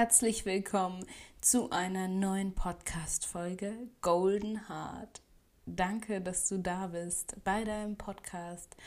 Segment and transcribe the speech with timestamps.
[0.00, 1.04] Herzlich willkommen
[1.42, 5.20] zu einer neuen Podcast-Folge Golden Heart.
[5.66, 8.78] Danke, dass du da bist bei deinem Podcast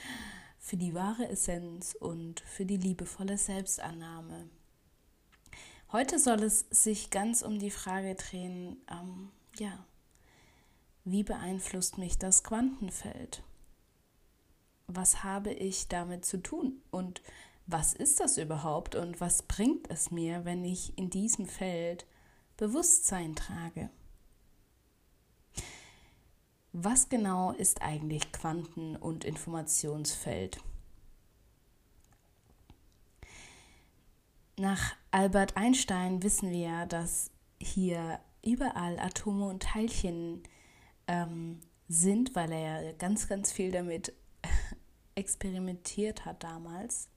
[0.58, 4.50] für die wahre Essenz und für die liebevolle Selbstannahme.
[5.92, 9.86] Heute soll es sich ganz um die Frage drehen, ähm, ja,
[11.06, 13.44] wie beeinflusst mich das Quantenfeld?
[14.88, 17.22] Was habe ich damit zu tun und
[17.66, 22.06] was ist das überhaupt und was bringt es mir, wenn ich in diesem Feld
[22.58, 23.90] Bewusstsein trage?
[26.74, 30.60] Was genau ist eigentlich Quanten- und Informationsfeld?
[34.58, 40.44] Nach Albert Einstein wissen wir, dass hier überall Atome und Teilchen
[41.08, 44.14] ähm, sind, weil er ja ganz, ganz viel damit
[45.16, 47.10] experimentiert hat damals.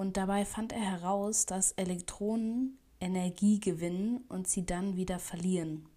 [0.00, 5.90] Und dabei fand er heraus, dass Elektronen Energie gewinnen und sie dann wieder verlieren.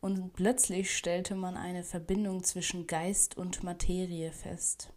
[0.00, 4.94] Und plötzlich stellte man eine Verbindung zwischen Geist und Materie fest.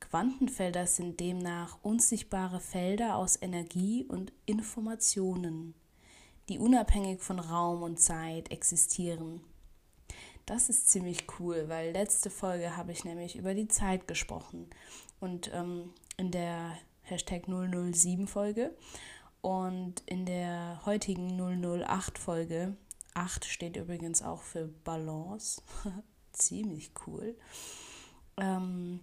[0.00, 5.72] Quantenfelder sind demnach unsichtbare Felder aus Energie und Informationen,
[6.50, 9.40] die unabhängig von Raum und Zeit existieren.
[10.44, 14.68] Das ist ziemlich cool, weil letzte Folge habe ich nämlich über die Zeit gesprochen.
[15.20, 18.74] Und ähm, in der Hashtag 007 Folge
[19.42, 22.76] und in der heutigen 008 Folge,
[23.12, 25.60] 8 steht übrigens auch für Balance,
[26.32, 27.36] ziemlich cool,
[28.38, 29.00] ähm,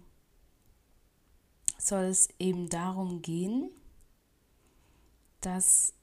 [1.78, 3.70] soll es eben darum gehen,
[5.40, 5.94] dass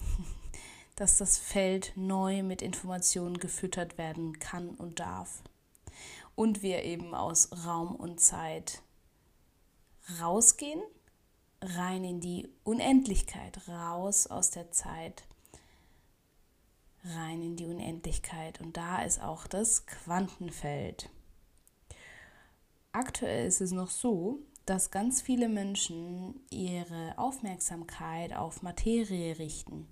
[0.96, 5.44] dass das Feld neu mit Informationen gefüttert werden kann und darf
[6.38, 8.80] und wir eben aus Raum und Zeit
[10.20, 10.80] rausgehen,
[11.60, 15.24] rein in die Unendlichkeit, raus aus der Zeit,
[17.02, 18.60] rein in die Unendlichkeit.
[18.60, 21.10] Und da ist auch das Quantenfeld.
[22.92, 29.88] Aktuell ist es noch so, dass ganz viele Menschen ihre Aufmerksamkeit auf Materie richten.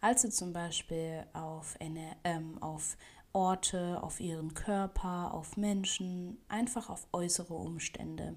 [0.00, 2.96] Also zum Beispiel auf, eine, ähm, auf
[3.32, 8.36] Orte, auf ihren Körper, auf Menschen, einfach auf äußere Umstände.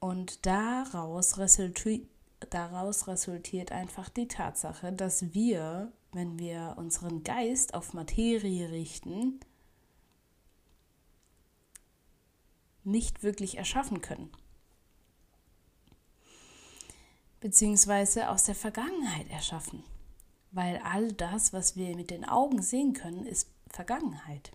[0.00, 2.08] Und daraus resultiert,
[2.50, 9.38] daraus resultiert einfach die Tatsache, dass wir, wenn wir unseren Geist auf Materie richten,
[12.84, 14.32] nicht wirklich erschaffen können.
[17.38, 19.84] Beziehungsweise aus der Vergangenheit erschaffen
[20.52, 24.52] weil all das, was wir mit den Augen sehen können, ist Vergangenheit.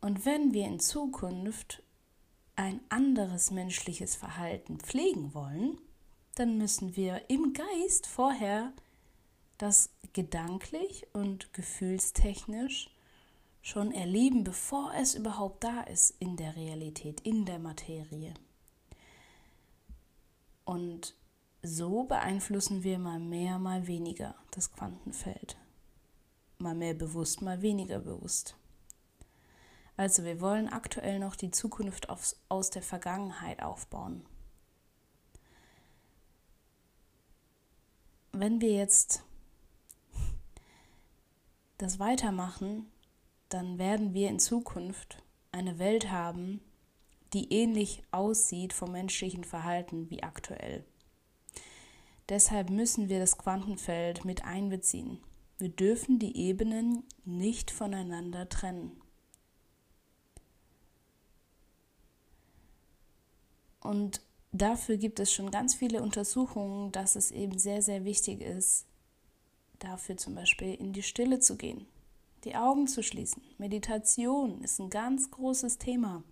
[0.00, 1.82] Und wenn wir in Zukunft
[2.56, 5.78] ein anderes menschliches Verhalten pflegen wollen,
[6.34, 8.72] dann müssen wir im Geist vorher
[9.58, 12.90] das gedanklich und gefühlstechnisch
[13.60, 18.32] schon erleben, bevor es überhaupt da ist in der Realität, in der Materie.
[20.64, 21.14] Und
[21.62, 25.56] so beeinflussen wir mal mehr, mal weniger das Quantenfeld.
[26.58, 28.56] Mal mehr bewusst, mal weniger bewusst.
[29.96, 34.24] Also wir wollen aktuell noch die Zukunft aufs, aus der Vergangenheit aufbauen.
[38.32, 39.24] Wenn wir jetzt
[41.78, 42.86] das weitermachen,
[43.48, 46.60] dann werden wir in Zukunft eine Welt haben,
[47.32, 50.84] die ähnlich aussieht vom menschlichen Verhalten wie aktuell.
[52.28, 55.18] Deshalb müssen wir das Quantenfeld mit einbeziehen.
[55.56, 59.00] Wir dürfen die Ebenen nicht voneinander trennen.
[63.80, 64.20] Und
[64.52, 68.84] dafür gibt es schon ganz viele Untersuchungen, dass es eben sehr, sehr wichtig ist,
[69.78, 71.86] dafür zum Beispiel in die Stille zu gehen,
[72.44, 73.42] die Augen zu schließen.
[73.56, 76.22] Meditation ist ein ganz großes Thema.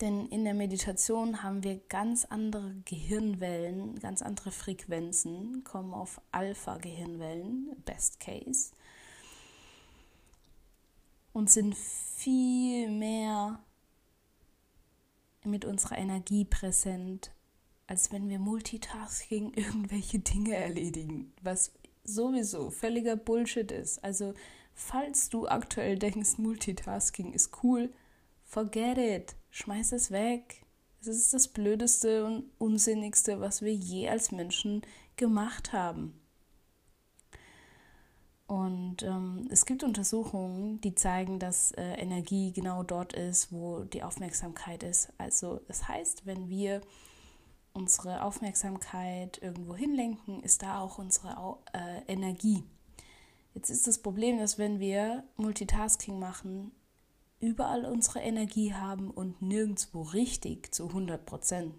[0.00, 7.82] Denn in der Meditation haben wir ganz andere Gehirnwellen, ganz andere Frequenzen, kommen auf Alpha-Gehirnwellen,
[7.84, 8.70] Best Case,
[11.32, 13.60] und sind viel mehr
[15.44, 17.32] mit unserer Energie präsent,
[17.88, 21.72] als wenn wir Multitasking irgendwelche Dinge erledigen, was
[22.04, 24.02] sowieso völliger Bullshit ist.
[24.04, 24.34] Also
[24.74, 27.92] falls du aktuell denkst, Multitasking ist cool,
[28.44, 29.37] forget it.
[29.50, 30.64] Schmeiß es weg.
[31.00, 34.82] Es ist das Blödeste und Unsinnigste, was wir je als Menschen
[35.16, 36.18] gemacht haben.
[38.48, 44.02] Und ähm, es gibt Untersuchungen, die zeigen, dass äh, Energie genau dort ist, wo die
[44.02, 45.12] Aufmerksamkeit ist.
[45.18, 46.80] Also das heißt, wenn wir
[47.74, 52.64] unsere Aufmerksamkeit irgendwo hinlenken, ist da auch unsere äh, Energie.
[53.52, 56.72] Jetzt ist das Problem, dass wenn wir Multitasking machen,
[57.40, 61.74] überall unsere Energie haben und nirgendwo richtig zu 100 Prozent.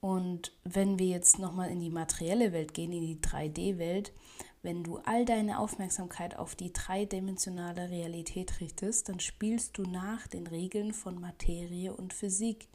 [0.00, 4.12] Und wenn wir jetzt nochmal in die materielle Welt gehen, in die 3D-Welt,
[4.60, 10.46] wenn du all deine Aufmerksamkeit auf die dreidimensionale Realität richtest, dann spielst du nach den
[10.46, 12.68] Regeln von Materie und Physik.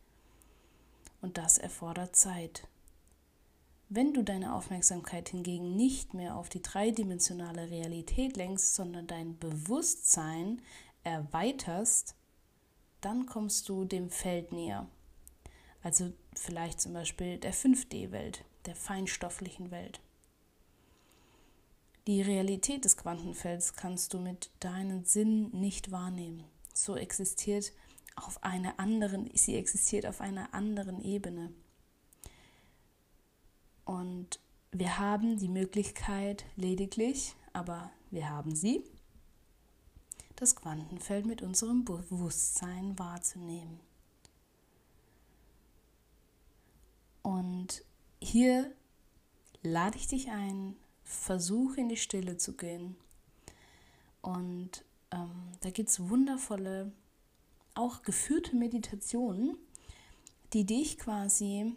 [1.21, 2.67] Und das erfordert Zeit.
[3.91, 10.61] Wenn du deine Aufmerksamkeit hingegen nicht mehr auf die dreidimensionale Realität lenkst, sondern dein Bewusstsein
[11.03, 12.15] erweiterst,
[13.01, 14.87] dann kommst du dem Feld näher.
[15.81, 19.99] Also vielleicht zum Beispiel der 5D-Welt, der feinstofflichen Welt.
[22.05, 26.43] Die Realität des Quantenfelds kannst du mit deinen Sinnen nicht wahrnehmen.
[26.75, 27.71] So existiert
[28.15, 31.51] auf einer anderen, sie existiert auf einer anderen Ebene.
[33.89, 34.39] Und
[34.71, 38.83] wir haben die Möglichkeit lediglich, aber wir haben sie,
[40.35, 43.79] das Quantenfeld mit unserem Bewusstsein wahrzunehmen.
[47.23, 47.83] Und
[48.21, 48.71] hier
[49.63, 52.95] lade ich dich ein, versuche in die Stille zu gehen.
[54.21, 55.31] Und ähm,
[55.61, 56.91] da gibt es wundervolle,
[57.73, 59.57] auch geführte Meditationen,
[60.53, 61.75] die dich quasi,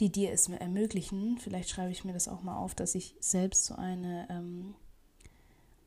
[0.00, 3.64] die dir es ermöglichen, vielleicht schreibe ich mir das auch mal auf, dass ich selbst
[3.64, 4.74] so eine ähm,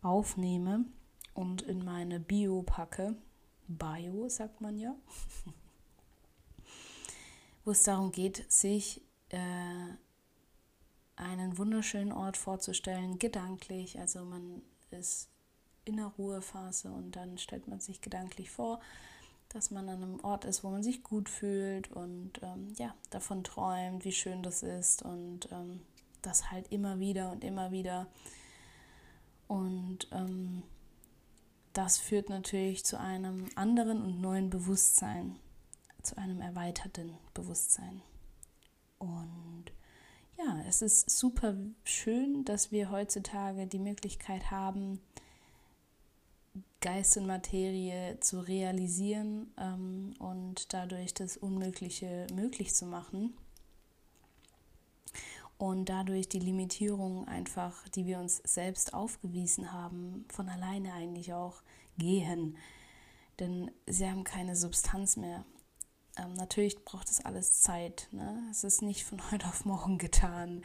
[0.02, 0.86] aufnehme
[1.34, 3.16] und in meine Bio packe.
[3.68, 4.96] Bio sagt man ja.
[7.68, 9.38] wo es darum geht, sich äh,
[11.18, 14.00] einen wunderschönen Ort vorzustellen, gedanklich.
[14.00, 15.30] Also man ist
[15.84, 18.80] in der Ruhephase und dann stellt man sich gedanklich vor,
[19.50, 23.44] dass man an einem Ort ist, wo man sich gut fühlt und ähm, ja, davon
[23.44, 25.82] träumt, wie schön das ist und ähm,
[26.22, 28.08] das halt immer wieder und immer wieder.
[29.48, 30.64] Und ähm,
[31.74, 35.38] das führt natürlich zu einem anderen und neuen Bewusstsein
[36.08, 38.02] zu einem erweiterten Bewusstsein.
[38.98, 39.66] Und
[40.38, 45.00] ja, es ist super schön, dass wir heutzutage die Möglichkeit haben,
[46.80, 53.36] Geist und Materie zu realisieren ähm, und dadurch das Unmögliche möglich zu machen.
[55.58, 61.64] Und dadurch die Limitierungen einfach, die wir uns selbst aufgewiesen haben, von alleine eigentlich auch
[61.98, 62.58] gehen.
[63.40, 65.46] Denn sie haben keine Substanz mehr.
[66.16, 68.08] Ähm, natürlich braucht es alles Zeit.
[68.12, 68.44] Ne?
[68.52, 70.62] Es ist nicht von heute auf morgen getan,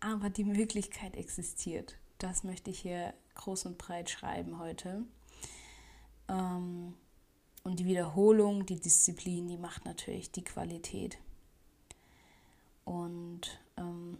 [0.00, 1.96] aber die Möglichkeit existiert.
[2.16, 5.04] Das möchte ich hier groß und breit schreiben heute.
[6.30, 6.94] Ähm,
[7.62, 11.18] und die Wiederholung, die Disziplin, die macht natürlich die Qualität.
[12.84, 14.18] Und ähm,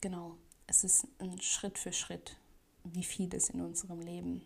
[0.00, 0.36] genau,
[0.66, 2.36] es ist ein Schritt für Schritt,
[2.84, 4.42] wie vieles in unserem Leben.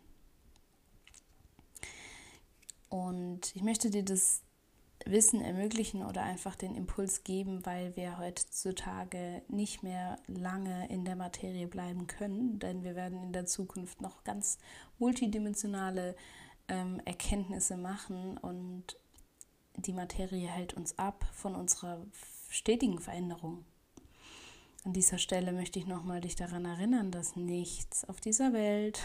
[2.88, 4.42] Und ich möchte dir das
[5.06, 11.16] Wissen ermöglichen oder einfach den Impuls geben, weil wir heutzutage nicht mehr lange in der
[11.16, 14.58] Materie bleiben können, denn wir werden in der Zukunft noch ganz
[14.98, 16.14] multidimensionale
[16.68, 18.96] ähm, Erkenntnisse machen und
[19.76, 22.04] die Materie hält uns ab von unserer
[22.48, 23.64] stetigen Veränderung.
[24.84, 29.00] An dieser Stelle möchte ich nochmal dich daran erinnern, dass nichts auf dieser Welt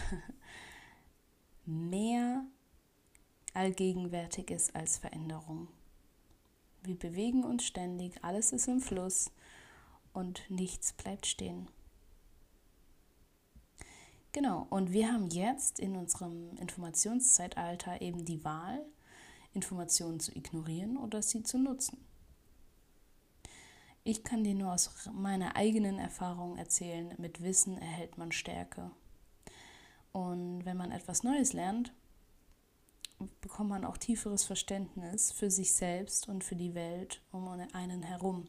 [1.64, 2.44] mehr
[3.54, 5.68] allgegenwärtig ist als Veränderung.
[6.82, 9.30] Wir bewegen uns ständig, alles ist im Fluss
[10.12, 11.68] und nichts bleibt stehen.
[14.38, 18.86] Genau, und wir haben jetzt in unserem Informationszeitalter eben die Wahl,
[19.52, 21.98] Informationen zu ignorieren oder sie zu nutzen.
[24.04, 28.92] Ich kann dir nur aus meiner eigenen Erfahrung erzählen, mit Wissen erhält man Stärke.
[30.12, 31.92] Und wenn man etwas Neues lernt,
[33.40, 38.46] bekommt man auch tieferes Verständnis für sich selbst und für die Welt um einen herum.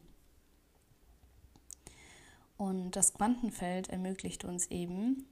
[2.56, 5.26] Und das Quantenfeld ermöglicht uns eben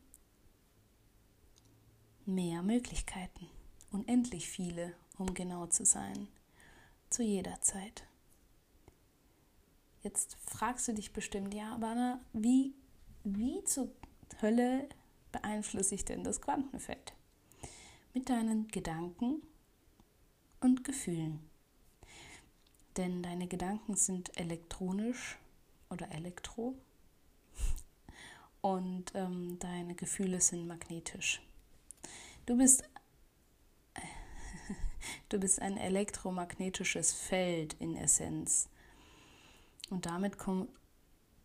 [2.28, 3.48] mehr Möglichkeiten,
[3.90, 6.28] unendlich viele, um genau zu sein,
[7.10, 8.04] zu jeder Zeit.
[10.02, 12.72] Jetzt fragst du dich bestimmt, ja, aber wie,
[13.24, 13.90] wie zur
[14.40, 14.88] Hölle
[15.32, 17.12] beeinflusse ich denn das Quantenfeld?
[18.18, 19.42] mit deinen Gedanken
[20.60, 21.38] und Gefühlen.
[22.96, 25.38] Denn deine Gedanken sind elektronisch
[25.88, 26.74] oder elektro.
[28.60, 31.40] und ähm, deine Gefühle sind magnetisch.
[32.48, 32.82] Du bist,
[35.28, 38.70] du bist ein elektromagnetisches Feld in Essenz.
[39.90, 40.66] Und damit kom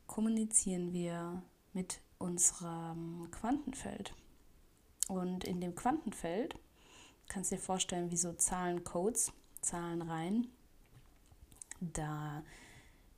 [0.08, 1.44] kommunizieren wir
[1.74, 4.16] mit unserem Quantenfeld.
[5.10, 6.58] Und in dem Quantenfeld
[7.28, 10.54] kannst du dir vorstellen, wie so Zahlencodes, Zahlenreihen.
[11.82, 12.46] Da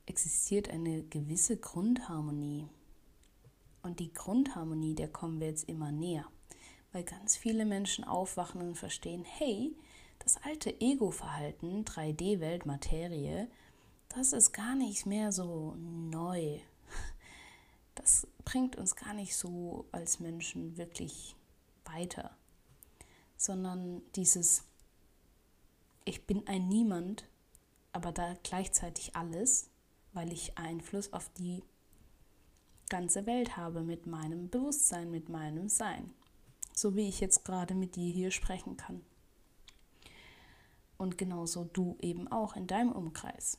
[0.06, 2.66] existiert eine gewisse Grundharmonie.
[3.82, 6.26] Und die Grundharmonie, der kommen wir jetzt immer näher,
[6.96, 9.76] weil ganz viele Menschen aufwachen und verstehen, hey,
[10.18, 13.50] das alte Ego-Verhalten, 3D-Welt, Materie,
[14.08, 16.58] das ist gar nicht mehr so neu.
[17.96, 21.36] Das bringt uns gar nicht so als Menschen wirklich
[21.84, 22.34] weiter,
[23.36, 24.64] sondern dieses
[26.06, 27.26] Ich bin ein Niemand,
[27.92, 29.68] aber da gleichzeitig alles,
[30.14, 31.62] weil ich Einfluss auf die
[32.88, 36.14] ganze Welt habe mit meinem Bewusstsein, mit meinem Sein.
[36.76, 39.00] So wie ich jetzt gerade mit dir hier sprechen kann.
[40.98, 43.58] Und genauso du eben auch in deinem Umkreis.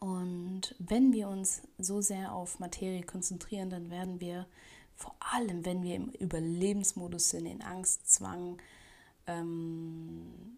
[0.00, 4.46] Und wenn wir uns so sehr auf Materie konzentrieren, dann werden wir
[4.94, 8.58] vor allem, wenn wir im Überlebensmodus sind, in Angst, Zwang,
[9.26, 10.56] ähm,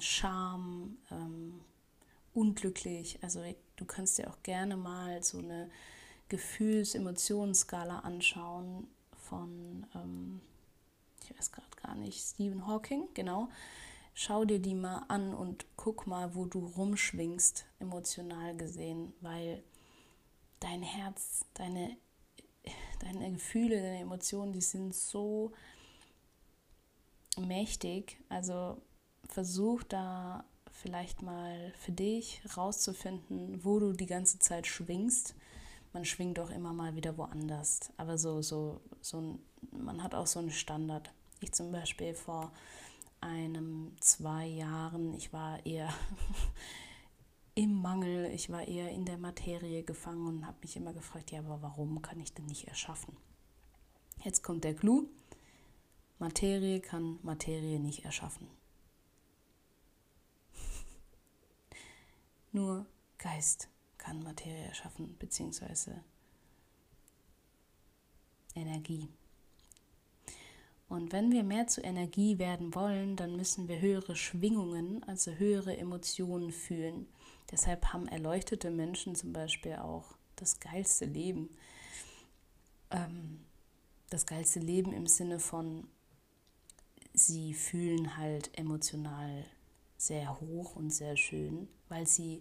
[0.00, 1.60] Scham, ähm,
[2.34, 3.18] unglücklich.
[3.22, 3.42] Also
[3.76, 5.70] du kannst dir auch gerne mal so eine
[6.28, 8.88] Gefühls-Emotionsskala anschauen
[9.28, 10.40] von, ähm,
[11.22, 13.48] ich weiß gerade gar nicht, Stephen Hawking, genau.
[14.14, 19.62] Schau dir die mal an und guck mal, wo du rumschwingst, emotional gesehen, weil
[20.60, 21.96] dein Herz, deine,
[23.00, 25.52] deine Gefühle, deine Emotionen, die sind so
[27.38, 28.18] mächtig.
[28.28, 28.82] Also
[29.28, 35.34] versuch da vielleicht mal für dich rauszufinden, wo du die ganze Zeit schwingst.
[35.92, 37.92] Man schwingt doch immer mal wieder woanders.
[37.96, 39.38] Aber so, so, so
[39.72, 41.12] man hat auch so einen Standard.
[41.40, 42.52] Ich zum Beispiel vor
[43.20, 45.92] einem, zwei Jahren, ich war eher
[47.54, 51.40] im Mangel, ich war eher in der Materie gefangen und habe mich immer gefragt, ja,
[51.40, 53.16] aber warum kann ich denn nicht erschaffen?
[54.22, 55.08] Jetzt kommt der Clou.
[56.18, 58.48] Materie kann Materie nicht erschaffen.
[62.52, 62.86] Nur
[63.18, 63.68] Geist
[64.08, 66.02] kann Materie erschaffen, beziehungsweise
[68.54, 69.06] Energie.
[70.88, 75.76] Und wenn wir mehr zu Energie werden wollen, dann müssen wir höhere Schwingungen, also höhere
[75.76, 77.06] Emotionen fühlen.
[77.50, 81.50] Deshalb haben erleuchtete Menschen zum Beispiel auch das geilste Leben.
[82.90, 83.44] Ähm,
[84.08, 85.86] das geilste Leben im Sinne von,
[87.12, 89.44] sie fühlen halt emotional
[89.98, 92.40] sehr hoch und sehr schön, weil sie,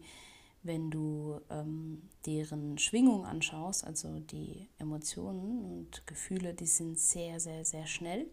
[0.68, 7.66] wenn du ähm, deren Schwingung anschaust, also die Emotionen und Gefühle, die sind sehr, sehr,
[7.66, 8.28] sehr schnell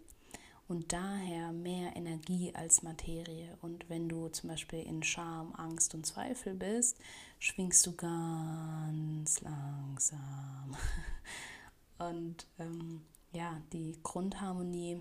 [0.66, 3.56] und daher mehr Energie als Materie.
[3.60, 6.98] Und wenn du zum Beispiel in Scham, Angst und Zweifel bist,
[7.38, 10.76] schwingst du ganz langsam.
[11.98, 15.00] Und ähm, ja, die Grundharmonie,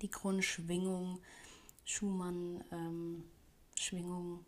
[0.00, 1.18] die Grundschwingung,
[1.84, 3.24] Schumann ähm,
[3.78, 4.46] Schwingung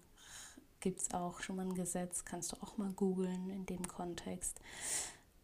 [0.80, 4.60] gibt es auch Schumann-Gesetz, kannst du auch mal googeln in dem Kontext.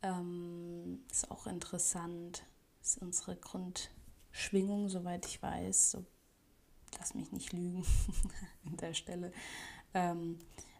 [0.02, 2.44] Ähm, ist auch interessant,
[2.82, 5.92] ist unsere Grundschwingung, soweit ich weiß.
[5.92, 6.04] So,
[6.98, 7.84] lass mich nicht lügen
[8.66, 9.32] an der Stelle.
[9.94, 10.38] Ähm,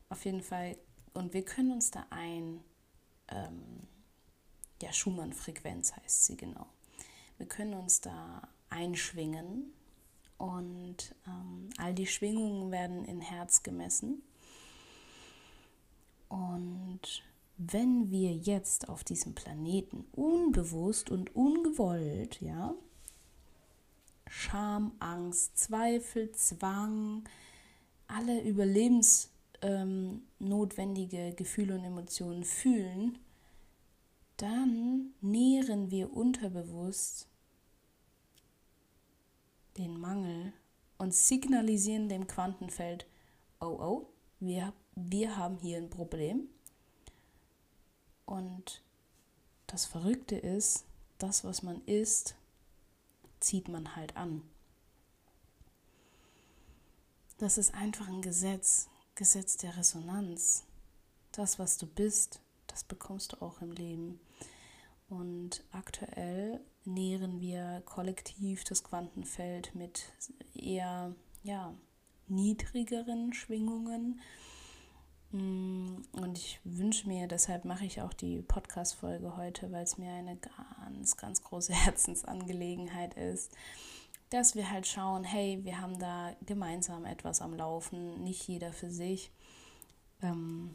[0.09, 0.77] auf jeden Fall,
[1.15, 2.63] und wir können uns da ein,
[3.29, 3.87] ähm,
[4.83, 6.67] ja, Schumann-Frequenz heißt sie genau.
[7.39, 9.73] Wir können uns da einschwingen
[10.39, 14.23] und ähm, all die Schwingungen werden in Herz gemessen.
[16.33, 17.23] Und
[17.59, 22.75] wenn wir jetzt auf diesem Planeten unbewusst und ungewollt, ja,
[24.27, 27.29] Scham, Angst, Zweifel, Zwang,
[28.07, 33.19] alle überlebensnotwendige ähm, Gefühle und Emotionen fühlen,
[34.39, 37.29] dann nähren wir unterbewusst
[39.77, 40.55] den Mangel
[40.97, 43.05] und signalisieren dem Quantenfeld,
[43.61, 44.07] oh oh,
[44.41, 46.49] wir, wir haben hier ein Problem.
[48.27, 48.83] Und
[49.67, 50.85] das Verrückte ist,
[51.19, 52.35] das, was man ist,
[53.41, 54.43] zieht man halt an.
[57.39, 60.65] Das ist einfach ein Gesetz, Gesetz der Resonanz.
[61.33, 64.21] Das, was du bist, das bekommst du auch im Leben.
[65.09, 70.05] Und aktuell nähren wir kollektiv das Quantenfeld mit
[70.55, 71.75] eher ja,
[72.29, 74.21] niedrigeren Schwingungen.
[75.33, 80.12] Mm, und ich wünsche mir, deshalb mache ich auch die Podcast-Folge heute, weil es mir
[80.12, 83.53] eine ganz, ganz große Herzensangelegenheit ist,
[84.31, 88.91] dass wir halt schauen, hey, wir haben da gemeinsam etwas am Laufen, nicht jeder für
[88.91, 89.31] sich.
[90.23, 90.75] Ähm,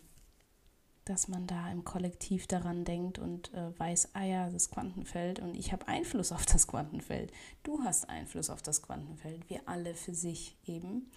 [1.08, 5.56] dass man da im Kollektiv daran denkt und äh, weiß, ah ja, das Quantenfeld und
[5.56, 7.32] ich habe Einfluss auf das Quantenfeld.
[7.64, 11.10] Du hast Einfluss auf das Quantenfeld, wir alle für sich eben.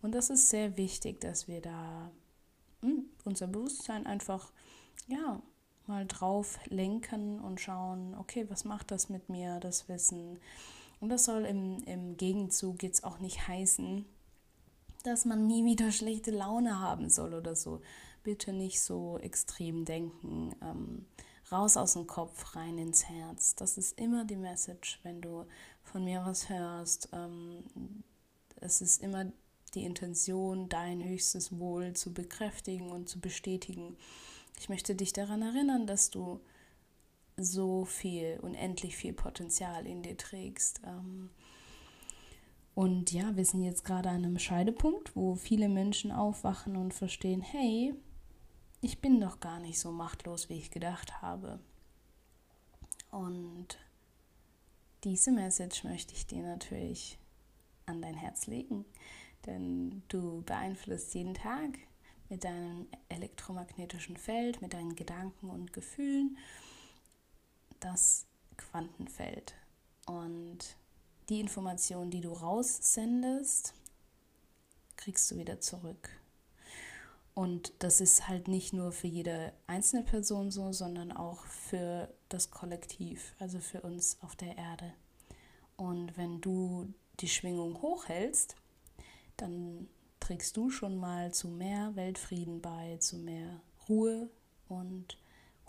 [0.00, 2.10] Und das ist sehr wichtig, dass wir da
[3.24, 4.52] unser Bewusstsein einfach,
[5.06, 5.40] ja,
[5.86, 10.38] mal drauf lenken und schauen, okay, was macht das mit mir, das Wissen.
[11.00, 14.06] Und das soll im, im Gegenzug jetzt auch nicht heißen,
[15.02, 17.80] dass man nie wieder schlechte Laune haben soll oder so
[18.24, 20.56] bitte nicht so extrem denken.
[20.60, 21.06] Ähm,
[21.52, 23.54] raus aus dem Kopf, rein ins Herz.
[23.54, 25.46] Das ist immer die Message, wenn du
[25.84, 27.10] von mir was hörst.
[27.12, 27.62] Ähm,
[28.56, 29.26] es ist immer
[29.74, 33.96] die Intention, dein höchstes Wohl zu bekräftigen und zu bestätigen.
[34.58, 36.40] Ich möchte dich daran erinnern, dass du
[37.36, 40.80] so viel, unendlich viel Potenzial in dir trägst.
[40.86, 41.30] Ähm,
[42.74, 47.40] und ja, wir sind jetzt gerade an einem Scheidepunkt, wo viele Menschen aufwachen und verstehen,
[47.40, 47.94] hey,
[48.80, 51.60] ich bin doch gar nicht so machtlos, wie ich gedacht habe.
[53.10, 53.78] Und
[55.04, 57.18] diese Message möchte ich dir natürlich
[57.86, 58.84] an dein Herz legen,
[59.46, 61.78] denn du beeinflusst jeden Tag
[62.28, 66.38] mit deinem elektromagnetischen Feld, mit deinen Gedanken und Gefühlen
[67.80, 69.54] das Quantenfeld.
[70.06, 70.76] Und
[71.28, 73.74] die Information, die du raussendest,
[74.96, 76.10] kriegst du wieder zurück.
[77.34, 82.50] Und das ist halt nicht nur für jede einzelne Person so, sondern auch für das
[82.50, 84.94] Kollektiv, also für uns auf der Erde.
[85.76, 88.54] Und wenn du die Schwingung hochhältst,
[89.36, 89.88] dann
[90.20, 94.30] trägst du schon mal zu mehr Weltfrieden bei, zu mehr Ruhe
[94.68, 95.18] und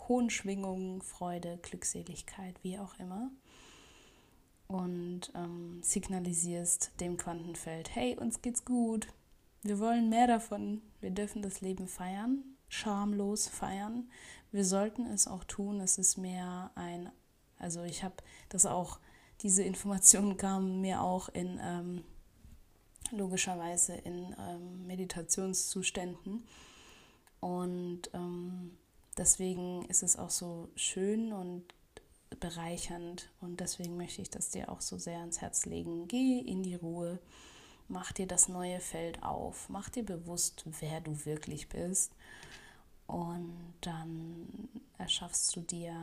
[0.08, 3.30] hohen Schwingungen, Freude, Glückseligkeit, wie auch immer.
[4.68, 9.08] Und ähm, signalisierst dem Quantenfeld, hey, uns geht's gut,
[9.66, 10.80] wir wollen mehr davon.
[11.00, 14.08] Wir dürfen das Leben feiern, schamlos feiern.
[14.52, 15.80] Wir sollten es auch tun.
[15.80, 17.10] Es ist mehr ein,
[17.58, 18.14] also ich habe
[18.48, 19.00] das auch,
[19.40, 22.04] diese Informationen kamen mir auch in, ähm,
[23.12, 26.46] logischerweise in ähm, Meditationszuständen.
[27.40, 28.76] Und ähm,
[29.16, 31.64] deswegen ist es auch so schön und
[32.40, 33.30] bereichernd.
[33.40, 36.08] Und deswegen möchte ich das dir auch so sehr ans Herz legen.
[36.08, 37.18] Geh in die Ruhe
[37.88, 42.12] Mach dir das neue Feld auf, mach dir bewusst, wer du wirklich bist.
[43.06, 45.94] Und dann erschaffst du dir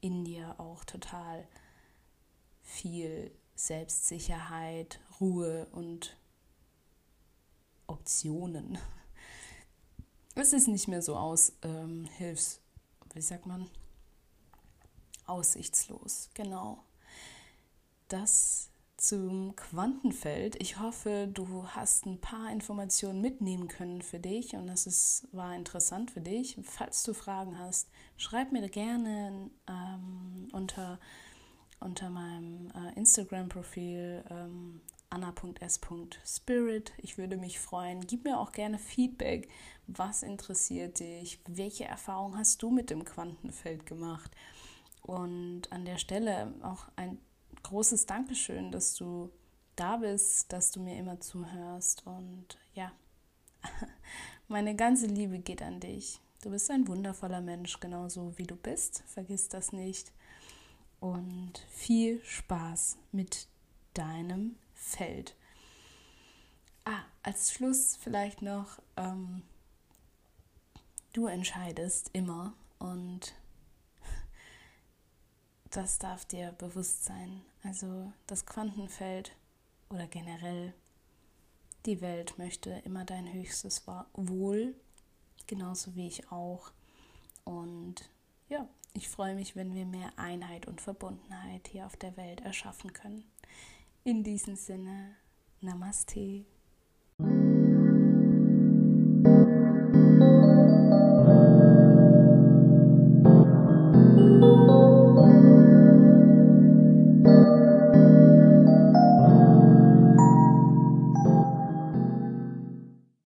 [0.00, 1.44] in dir auch total
[2.62, 6.16] viel Selbstsicherheit, Ruhe und
[7.86, 8.76] Optionen.
[10.34, 12.60] Es ist nicht mehr so aus ähm, Hilfs,
[13.14, 13.70] wie sagt man,
[15.26, 16.30] aussichtslos.
[16.34, 16.82] Genau.
[18.08, 20.60] Das zum Quantenfeld.
[20.60, 25.54] Ich hoffe, du hast ein paar Informationen mitnehmen können für dich und das ist, war
[25.54, 26.58] interessant für dich.
[26.64, 30.98] Falls du Fragen hast, schreib mir gerne ähm, unter,
[31.82, 36.92] unter meinem äh, Instagram-Profil ähm, anna.s.spirit.
[36.96, 38.06] Ich würde mich freuen.
[38.06, 39.48] Gib mir auch gerne Feedback.
[39.86, 41.40] Was interessiert dich?
[41.46, 44.30] Welche Erfahrung hast du mit dem Quantenfeld gemacht?
[45.02, 47.18] Und an der Stelle auch ein
[47.62, 49.30] großes Dankeschön, dass du
[49.76, 52.06] da bist, dass du mir immer zuhörst.
[52.06, 52.92] Und ja,
[54.48, 56.20] meine ganze Liebe geht an dich.
[56.42, 59.04] Du bist ein wundervoller Mensch, genauso wie du bist.
[59.06, 60.12] Vergiss das nicht.
[61.02, 63.48] Und viel Spaß mit
[63.92, 65.34] deinem Feld.
[66.84, 69.42] Ah, als Schluss vielleicht noch, ähm,
[71.12, 73.34] du entscheidest immer und
[75.70, 77.42] das darf dir bewusst sein.
[77.64, 79.34] Also das Quantenfeld
[79.90, 80.72] oder generell
[81.84, 84.76] die Welt möchte immer dein höchstes Wohl,
[85.48, 86.70] genauso wie ich auch.
[87.42, 88.08] Und
[88.48, 92.92] ja, ich freue mich, wenn wir mehr Einheit und Verbundenheit hier auf der Welt erschaffen
[92.92, 93.24] können.
[94.04, 95.16] In diesem Sinne,
[95.60, 96.44] Namaste.